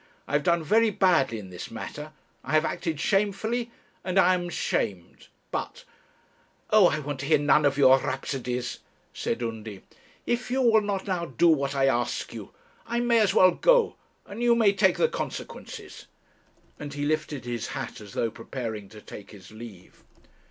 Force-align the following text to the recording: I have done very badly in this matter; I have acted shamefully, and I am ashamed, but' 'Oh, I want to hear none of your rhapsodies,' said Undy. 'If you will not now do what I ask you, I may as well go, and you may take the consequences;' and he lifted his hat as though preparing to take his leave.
I 0.27 0.33
have 0.33 0.41
done 0.41 0.63
very 0.63 0.89
badly 0.89 1.37
in 1.37 1.51
this 1.51 1.69
matter; 1.69 2.11
I 2.43 2.53
have 2.53 2.65
acted 2.65 2.99
shamefully, 2.99 3.69
and 4.03 4.17
I 4.17 4.33
am 4.33 4.47
ashamed, 4.47 5.27
but' 5.51 5.83
'Oh, 6.71 6.87
I 6.87 6.97
want 6.97 7.19
to 7.19 7.27
hear 7.27 7.37
none 7.37 7.65
of 7.65 7.77
your 7.77 7.99
rhapsodies,' 7.99 8.79
said 9.13 9.43
Undy. 9.43 9.83
'If 10.25 10.49
you 10.49 10.63
will 10.63 10.81
not 10.81 11.05
now 11.05 11.25
do 11.27 11.49
what 11.49 11.75
I 11.75 11.85
ask 11.85 12.33
you, 12.33 12.51
I 12.87 12.99
may 12.99 13.19
as 13.19 13.35
well 13.35 13.51
go, 13.51 13.95
and 14.25 14.41
you 14.41 14.55
may 14.55 14.73
take 14.73 14.97
the 14.97 15.07
consequences;' 15.07 16.07
and 16.79 16.95
he 16.95 17.05
lifted 17.05 17.45
his 17.45 17.67
hat 17.77 18.01
as 18.01 18.13
though 18.13 18.31
preparing 18.31 18.89
to 18.89 19.01
take 19.01 19.29
his 19.29 19.51
leave. 19.51 20.03